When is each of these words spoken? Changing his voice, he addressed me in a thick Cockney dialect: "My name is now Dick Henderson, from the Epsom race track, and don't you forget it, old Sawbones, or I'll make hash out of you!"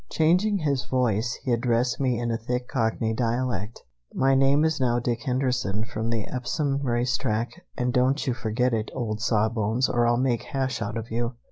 Changing 0.09 0.57
his 0.57 0.85
voice, 0.85 1.35
he 1.43 1.51
addressed 1.51 1.99
me 1.99 2.17
in 2.17 2.31
a 2.31 2.37
thick 2.39 2.67
Cockney 2.67 3.13
dialect: 3.13 3.83
"My 4.15 4.33
name 4.33 4.65
is 4.65 4.79
now 4.79 4.97
Dick 4.97 5.21
Henderson, 5.25 5.85
from 5.85 6.09
the 6.09 6.25
Epsom 6.27 6.81
race 6.81 7.15
track, 7.17 7.51
and 7.77 7.93
don't 7.93 8.25
you 8.25 8.33
forget 8.33 8.73
it, 8.73 8.89
old 8.95 9.21
Sawbones, 9.21 9.87
or 9.87 10.07
I'll 10.07 10.17
make 10.17 10.41
hash 10.41 10.81
out 10.81 10.97
of 10.97 11.11
you!" 11.11 11.35